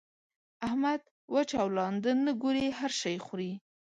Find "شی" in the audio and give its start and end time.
3.01-3.15